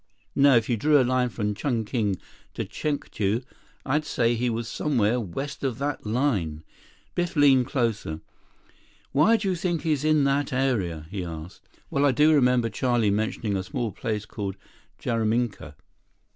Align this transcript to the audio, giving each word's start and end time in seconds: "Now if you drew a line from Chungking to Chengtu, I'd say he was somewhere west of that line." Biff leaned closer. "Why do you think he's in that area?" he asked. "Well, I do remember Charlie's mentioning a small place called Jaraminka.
"Now 0.35 0.55
if 0.55 0.67
you 0.67 0.77
drew 0.77 0.99
a 0.99 1.05
line 1.05 1.29
from 1.29 1.53
Chungking 1.53 2.15
to 2.55 2.65
Chengtu, 2.65 3.43
I'd 3.85 4.03
say 4.03 4.33
he 4.33 4.49
was 4.49 4.67
somewhere 4.67 5.19
west 5.19 5.63
of 5.63 5.77
that 5.77 6.07
line." 6.07 6.63
Biff 7.13 7.35
leaned 7.35 7.67
closer. 7.67 8.19
"Why 9.11 9.37
do 9.37 9.47
you 9.47 9.55
think 9.55 9.83
he's 9.83 10.03
in 10.03 10.23
that 10.23 10.51
area?" 10.51 11.05
he 11.11 11.23
asked. 11.23 11.69
"Well, 11.91 12.03
I 12.03 12.13
do 12.13 12.33
remember 12.33 12.67
Charlie's 12.67 13.11
mentioning 13.13 13.55
a 13.55 13.61
small 13.61 13.91
place 13.91 14.25
called 14.25 14.55
Jaraminka. 14.97 15.75